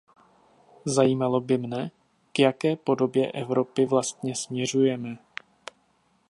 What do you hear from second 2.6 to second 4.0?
podobě Evropy